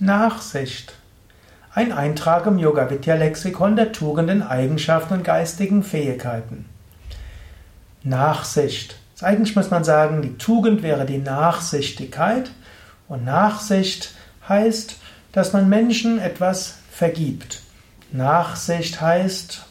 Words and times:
Nachsicht. 0.00 0.94
Ein 1.74 1.90
Eintrag 1.90 2.46
im 2.46 2.56
Yoga 2.56 2.88
Vidya 2.88 3.16
Lexikon 3.16 3.74
der 3.74 3.90
Tugenden, 3.90 4.44
Eigenschaften 4.44 5.14
und 5.14 5.24
geistigen 5.24 5.82
Fähigkeiten. 5.82 6.66
Nachsicht. 8.04 8.96
Eigentlich 9.20 9.56
muss 9.56 9.70
man 9.70 9.82
sagen, 9.82 10.22
die 10.22 10.38
Tugend 10.38 10.84
wäre 10.84 11.04
die 11.04 11.18
Nachsichtigkeit 11.18 12.52
und 13.08 13.24
Nachsicht 13.24 14.12
heißt, 14.48 14.94
dass 15.32 15.52
man 15.52 15.68
Menschen 15.68 16.20
etwas 16.20 16.76
vergibt. 16.92 17.62
Nachsicht 18.12 19.00
heißt, 19.00 19.66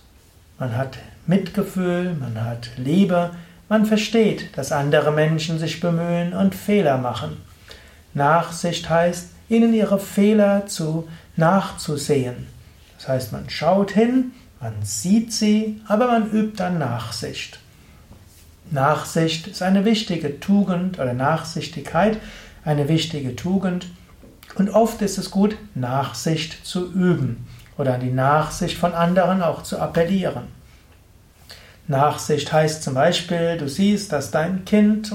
man 0.60 0.76
hat 0.76 0.98
Mitgefühl, 1.26 2.16
man 2.16 2.44
hat 2.44 2.72
Liebe, 2.76 3.32
man 3.70 3.86
versteht, 3.86 4.58
dass 4.58 4.74
andere 4.74 5.14
Menschen 5.14 5.58
sich 5.58 5.80
bemühen 5.80 6.34
und 6.34 6.54
Fehler 6.54 6.98
machen. 6.98 7.38
Nachsicht 8.14 8.90
heißt, 8.90 9.37
ihnen 9.50 9.74
ihre 9.74 10.00
Fehler 10.00 10.66
zu 10.68 11.08
nachzusehen. 11.36 12.48
Das 12.98 13.08
heißt, 13.08 13.32
man 13.32 13.50
schaut 13.50 13.92
hin, 13.92 14.32
man 14.60 14.74
sieht 14.84 15.32
sie, 15.34 15.82
aber 15.88 16.08
man 16.08 16.32
übt 16.32 16.58
dann 16.58 16.80
Nachsicht. 16.80 17.60
Nachsicht 18.72 19.48
ist 19.48 19.62
eine 19.62 19.86
wichtige 19.86 20.40
Tugend 20.40 21.00
oder 21.00 21.14
Nachsichtigkeit, 21.14 22.18
eine 22.66 22.90
wichtige 22.90 23.36
Tugend. 23.36 23.88
Und 24.56 24.72
oft 24.72 25.02
ist 25.02 25.18
es 25.18 25.32
gut, 25.32 25.58
Nachsicht 25.76 26.66
zu 26.66 26.92
üben 26.92 27.48
oder 27.78 27.94
an 27.94 28.02
die 28.02 28.12
Nachsicht 28.12 28.78
von 28.78 28.94
anderen 28.94 29.42
auch 29.42 29.64
zu 29.64 29.80
appellieren. 29.80 30.48
Nachsicht 31.88 32.52
heißt 32.52 32.84
zum 32.84 32.96
Beispiel, 32.96 33.58
du 33.58 33.70
siehst, 33.70 34.12
dass 34.12 34.32
dein 34.32 34.66
Kind 34.66 35.14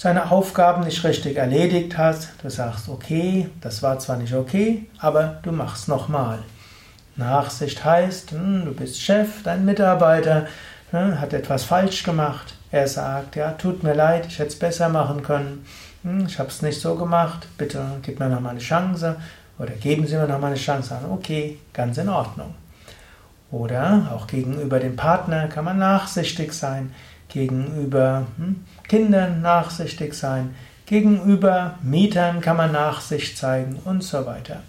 seine 0.00 0.30
Aufgaben 0.30 0.84
nicht 0.84 1.04
richtig 1.04 1.36
erledigt 1.36 1.98
hat. 1.98 2.28
Du 2.42 2.48
sagst, 2.48 2.88
okay, 2.88 3.50
das 3.60 3.82
war 3.82 3.98
zwar 3.98 4.16
nicht 4.16 4.32
okay, 4.32 4.86
aber 4.98 5.40
du 5.42 5.52
machst 5.52 5.88
nochmal. 5.88 6.38
Nachsicht 7.16 7.84
heißt, 7.84 8.30
hm, 8.30 8.64
du 8.64 8.72
bist 8.72 8.98
Chef, 8.98 9.42
dein 9.44 9.66
Mitarbeiter 9.66 10.46
hm, 10.90 11.20
hat 11.20 11.34
etwas 11.34 11.64
falsch 11.64 12.02
gemacht. 12.02 12.54
Er 12.70 12.88
sagt, 12.88 13.36
ja, 13.36 13.50
tut 13.52 13.82
mir 13.82 13.92
leid, 13.92 14.24
ich 14.26 14.38
hätte 14.38 14.48
es 14.48 14.58
besser 14.58 14.88
machen 14.88 15.22
können. 15.22 15.66
Ich 16.26 16.38
habe 16.38 16.48
es 16.48 16.62
nicht 16.62 16.80
so 16.80 16.94
gemacht. 16.94 17.46
Bitte 17.58 17.84
gib 18.00 18.20
mir 18.20 18.30
noch 18.30 18.40
mal 18.40 18.50
eine 18.50 18.60
Chance 18.60 19.16
oder 19.58 19.72
geben 19.72 20.06
Sie 20.06 20.16
mir 20.16 20.26
noch 20.26 20.40
mal 20.40 20.46
eine 20.46 20.56
Chance. 20.56 20.96
Okay, 21.12 21.58
ganz 21.74 21.98
in 21.98 22.08
Ordnung. 22.08 22.54
Oder 23.50 24.10
auch 24.14 24.26
gegenüber 24.26 24.80
dem 24.80 24.96
Partner 24.96 25.48
kann 25.48 25.66
man 25.66 25.76
nachsichtig 25.76 26.54
sein, 26.54 26.94
gegenüber 27.30 28.26
hm, 28.36 28.64
Kindern 28.88 29.40
nachsichtig 29.40 30.14
sein, 30.14 30.54
gegenüber 30.86 31.78
Mietern 31.82 32.40
kann 32.40 32.56
man 32.56 32.72
Nachsicht 32.72 33.38
zeigen 33.38 33.78
und 33.84 34.02
so 34.02 34.26
weiter. 34.26 34.62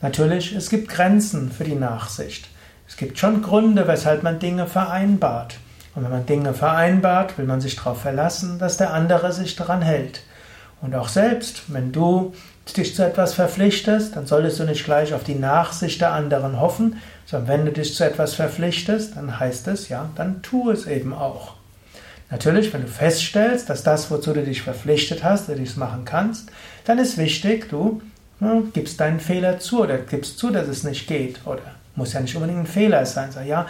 Natürlich, 0.00 0.54
es 0.54 0.70
gibt 0.70 0.88
Grenzen 0.88 1.50
für 1.50 1.64
die 1.64 1.74
Nachsicht. 1.74 2.48
Es 2.86 2.96
gibt 2.96 3.18
schon 3.18 3.42
Gründe, 3.42 3.88
weshalb 3.88 4.22
man 4.22 4.38
Dinge 4.38 4.66
vereinbart. 4.66 5.58
Und 5.94 6.04
wenn 6.04 6.10
man 6.10 6.26
Dinge 6.26 6.54
vereinbart, 6.54 7.36
will 7.36 7.46
man 7.46 7.60
sich 7.60 7.76
darauf 7.76 8.00
verlassen, 8.00 8.58
dass 8.58 8.76
der 8.76 8.92
andere 8.92 9.32
sich 9.32 9.56
daran 9.56 9.82
hält. 9.82 10.22
Und 10.80 10.94
auch 10.94 11.08
selbst, 11.08 11.72
wenn 11.72 11.90
du 11.90 12.34
dich 12.76 12.94
zu 12.94 13.04
etwas 13.04 13.34
verpflichtest, 13.34 14.14
dann 14.14 14.26
solltest 14.26 14.60
du 14.60 14.64
nicht 14.64 14.84
gleich 14.84 15.12
auf 15.12 15.24
die 15.24 15.34
Nachsicht 15.34 16.00
der 16.00 16.12
anderen 16.12 16.60
hoffen, 16.60 17.00
sondern 17.26 17.48
wenn 17.48 17.66
du 17.66 17.72
dich 17.72 17.94
zu 17.94 18.04
etwas 18.04 18.34
verpflichtest, 18.34 19.16
dann 19.16 19.40
heißt 19.40 19.66
es, 19.68 19.88
ja, 19.88 20.08
dann 20.14 20.42
tu 20.42 20.70
es 20.70 20.86
eben 20.86 21.12
auch. 21.12 21.57
Natürlich, 22.30 22.72
wenn 22.72 22.82
du 22.82 22.88
feststellst, 22.88 23.70
dass 23.70 23.82
das, 23.82 24.10
wozu 24.10 24.32
du 24.32 24.42
dich 24.42 24.62
verpflichtet 24.62 25.24
hast, 25.24 25.48
du 25.48 25.54
dies 25.54 25.76
machen 25.76 26.04
kannst, 26.04 26.50
dann 26.84 26.98
ist 26.98 27.16
wichtig, 27.16 27.68
du 27.70 28.02
ja, 28.40 28.62
gibst 28.72 29.00
deinen 29.00 29.20
Fehler 29.20 29.58
zu 29.58 29.82
oder 29.82 29.98
gibst 29.98 30.38
zu, 30.38 30.50
dass 30.50 30.68
es 30.68 30.84
nicht 30.84 31.06
geht. 31.08 31.46
Oder 31.46 31.62
muss 31.96 32.12
ja 32.12 32.20
nicht 32.20 32.36
unbedingt 32.36 32.60
ein 32.60 32.66
Fehler 32.66 33.04
sein. 33.06 33.32
Sag, 33.32 33.46
ja, 33.46 33.66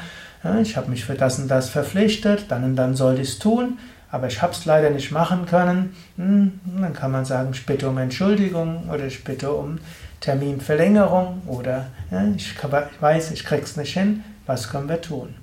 ich 0.60 0.76
habe 0.76 0.90
mich 0.90 1.04
für 1.04 1.14
das 1.14 1.38
und 1.38 1.48
das 1.48 1.68
verpflichtet, 1.70 2.46
dann 2.48 2.64
und 2.64 2.76
dann 2.76 2.94
sollte 2.94 3.22
ich 3.22 3.28
es 3.28 3.38
tun 3.38 3.78
aber 4.10 4.26
ich 4.26 4.40
habe 4.40 4.52
es 4.52 4.64
leider 4.64 4.90
nicht 4.90 5.10
machen 5.10 5.46
können, 5.46 5.94
hm, 6.16 6.60
dann 6.80 6.92
kann 6.92 7.12
man 7.12 7.24
sagen, 7.24 7.50
ich 7.52 7.66
bitte 7.66 7.88
um 7.88 7.98
Entschuldigung 7.98 8.88
oder 8.90 9.06
ich 9.06 9.22
bitte 9.24 9.52
um 9.52 9.78
Terminverlängerung 10.20 11.42
oder 11.46 11.86
ja, 12.10 12.24
ich 12.34 12.54
weiß, 13.00 13.30
ich 13.32 13.44
krieg's 13.44 13.76
nicht 13.76 13.94
hin, 13.94 14.24
was 14.46 14.70
können 14.70 14.88
wir 14.88 15.00
tun? 15.00 15.34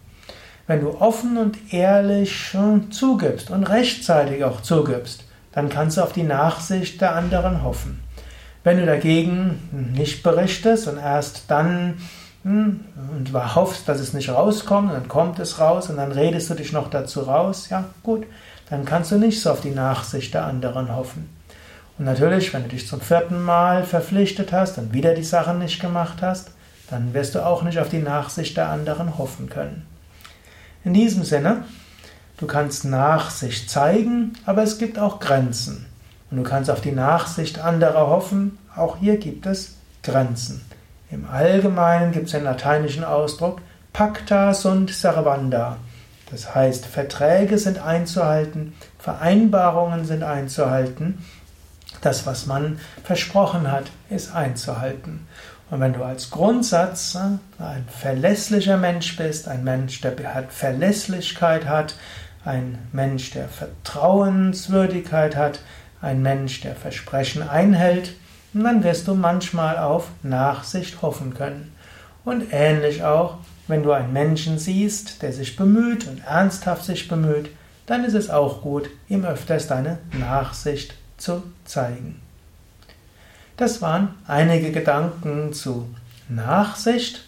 Wenn 0.67 0.81
du 0.81 0.99
offen 0.99 1.37
und 1.37 1.73
ehrlich 1.73 2.55
zugibst 2.89 3.51
und 3.51 3.63
rechtzeitig 3.65 4.43
auch 4.43 4.61
zugibst, 4.61 5.23
dann 5.51 5.69
kannst 5.69 5.97
du 5.97 6.01
auf 6.01 6.11
die 6.11 6.23
Nachsicht 6.23 6.99
der 7.01 7.15
anderen 7.15 7.63
hoffen. 7.63 7.99
Wenn 8.63 8.77
du 8.77 8.85
dagegen 8.85 9.93
nicht 9.95 10.23
berichtest 10.23 10.87
und 10.87 10.97
erst 10.97 11.43
dann 11.49 11.99
hm, 12.43 12.79
und 13.11 13.55
hoffst, 13.55 13.87
dass 13.87 13.99
es 13.99 14.13
nicht 14.13 14.29
rauskommt, 14.29 14.91
dann 14.91 15.07
kommt 15.07 15.37
es 15.37 15.59
raus 15.59 15.89
und 15.89 15.97
dann 15.97 16.11
redest 16.11 16.49
du 16.49 16.55
dich 16.55 16.73
noch 16.73 16.89
dazu 16.89 17.21
raus, 17.21 17.69
ja 17.69 17.85
gut, 18.01 18.25
dann 18.69 18.85
kannst 18.85 19.11
du 19.11 19.17
nicht 19.17 19.41
so 19.41 19.51
auf 19.51 19.61
die 19.61 19.69
Nachsicht 19.69 20.33
der 20.33 20.45
anderen 20.45 20.95
hoffen. 20.95 21.29
Und 21.97 22.05
natürlich, 22.05 22.53
wenn 22.53 22.63
du 22.63 22.69
dich 22.69 22.87
zum 22.87 23.01
vierten 23.01 23.41
Mal 23.41 23.83
verpflichtet 23.83 24.51
hast 24.51 24.79
und 24.79 24.93
wieder 24.93 25.13
die 25.13 25.23
Sachen 25.23 25.59
nicht 25.59 25.79
gemacht 25.79 26.21
hast, 26.21 26.51
dann 26.89 27.13
wirst 27.13 27.35
du 27.35 27.45
auch 27.45 27.63
nicht 27.63 27.79
auf 27.79 27.89
die 27.89 27.99
Nachsicht 27.99 28.57
der 28.57 28.69
anderen 28.69 29.17
hoffen 29.17 29.47
können. 29.47 29.85
In 30.85 30.93
diesem 30.93 31.23
Sinne, 31.23 31.65
du 32.37 32.45
kannst 32.45 32.85
Nachsicht 32.85 33.69
zeigen, 33.69 34.33
aber 34.45 34.61
es 34.61 34.77
gibt 34.77 34.99
auch 34.99 35.19
Grenzen. 35.19 35.87
Und 36.29 36.37
du 36.37 36.43
kannst 36.43 36.69
auf 36.69 36.79
die 36.79 36.91
Nachsicht 36.91 37.59
anderer 37.59 38.07
hoffen, 38.07 38.59
auch 38.75 38.97
hier 38.97 39.17
gibt 39.17 39.47
es 39.47 39.75
Grenzen. 40.03 40.61
Im 41.09 41.27
Allgemeinen 41.27 42.11
gibt 42.11 42.27
es 42.27 42.33
den 42.33 42.43
lateinischen 42.43 43.03
Ausdruck 43.03 43.61
pacta 43.93 44.53
sunt 44.53 44.91
servanda. 44.91 45.77
Das 46.29 46.53
heißt, 46.53 46.85
Verträge 46.85 47.57
sind 47.57 47.79
einzuhalten, 47.79 48.73
Vereinbarungen 48.99 50.05
sind 50.05 50.21
einzuhalten. 50.21 51.23
Das, 52.01 52.27
was 52.27 52.45
man 52.45 52.79
versprochen 53.03 53.71
hat, 53.71 53.85
ist 54.09 54.35
einzuhalten. 54.35 55.25
Und 55.71 55.79
wenn 55.79 55.93
du 55.93 56.03
als 56.03 56.29
Grundsatz 56.29 57.15
äh, 57.15 57.63
ein 57.63 57.85
verlässlicher 57.87 58.77
Mensch 58.77 59.15
bist, 59.17 59.47
ein 59.47 59.63
Mensch, 59.63 60.01
der 60.01 60.13
Verlässlichkeit 60.49 61.65
hat, 61.65 61.95
ein 62.43 62.77
Mensch, 62.91 63.31
der 63.31 63.49
Vertrauenswürdigkeit 63.49 65.35
hat, 65.35 65.59
ein 66.01 66.21
Mensch, 66.21 66.61
der 66.61 66.75
Versprechen 66.75 67.47
einhält, 67.47 68.13
dann 68.53 68.83
wirst 68.83 69.07
du 69.07 69.15
manchmal 69.15 69.77
auf 69.77 70.09
Nachsicht 70.23 71.01
hoffen 71.01 71.33
können. 71.33 71.73
Und 72.23 72.45
ähnlich 72.51 73.03
auch, 73.03 73.39
wenn 73.67 73.83
du 73.83 73.91
einen 73.91 74.13
Menschen 74.13 74.59
siehst, 74.59 75.21
der 75.21 75.33
sich 75.33 75.55
bemüht 75.55 76.07
und 76.07 76.23
ernsthaft 76.25 76.85
sich 76.85 77.07
bemüht, 77.07 77.49
dann 77.85 78.03
ist 78.03 78.13
es 78.13 78.29
auch 78.29 78.61
gut, 78.61 78.89
ihm 79.09 79.25
öfters 79.25 79.67
deine 79.67 79.97
Nachsicht 80.13 80.93
zu 81.17 81.43
zeigen. 81.65 82.21
Das 83.57 83.81
waren 83.81 84.15
einige 84.27 84.73
Gedanken 84.73 85.53
zu 85.53 85.87
Nachsicht. 86.27 87.21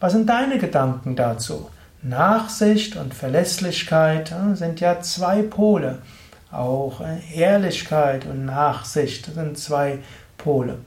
Was 0.00 0.12
sind 0.14 0.26
deine 0.26 0.56
Gedanken 0.56 1.14
dazu? 1.14 1.68
Nachsicht 2.00 2.96
und 2.96 3.12
Verlässlichkeit 3.12 4.32
äh, 4.32 4.54
sind 4.54 4.80
ja 4.80 5.00
zwei 5.02 5.42
Pole. 5.42 5.98
Auch 6.50 7.02
äh, 7.02 7.18
Ehrlichkeit 7.34 8.24
und 8.24 8.46
Nachsicht 8.46 9.26
sind 9.34 9.58
zwei 9.58 9.98
Pole. 10.38 10.78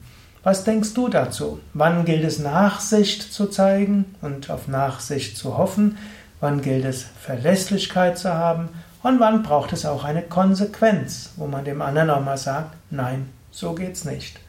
Was 0.41 0.64
denkst 0.64 0.96
du 0.96 1.09
dazu? 1.09 1.59
Wann 1.75 2.03
gilt 2.03 2.24
es 2.24 2.40
Nachsicht 2.40 3.31
zu 3.31 3.46
zeigen 3.46 4.16
und 4.22 4.50
auf 4.50 4.68
Nachsicht 4.68 5.38
zu 5.38 5.59
hoffen? 5.59 6.00
Wann 6.40 6.62
gilt 6.62 6.86
es 6.86 7.06
Verlässlichkeit 7.20 8.18
zu 8.18 8.34
haben? 8.34 8.70
Und 9.03 9.20
wann 9.20 9.44
braucht 9.44 9.74
es 9.74 9.86
auch 9.86 10.06
eine 10.06 10.24
Konsequenz, 10.24 11.34
wo 11.36 11.46
man 11.46 11.66
dem 11.66 11.84
anderen 11.84 12.09
auch 12.09 12.25
mal 12.25 12.38
sagt, 12.38 12.75
nein, 12.90 13.30
so 13.52 13.74
geht's 13.74 14.06
nicht. 14.06 14.40